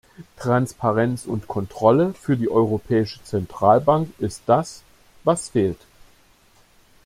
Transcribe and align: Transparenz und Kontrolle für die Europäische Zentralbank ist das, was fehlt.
Transparenz 0.39 1.27
und 1.27 1.47
Kontrolle 1.47 2.15
für 2.15 2.35
die 2.35 2.49
Europäische 2.49 3.21
Zentralbank 3.23 4.09
ist 4.17 4.41
das, 4.47 4.81
was 5.23 5.49
fehlt. 5.49 5.77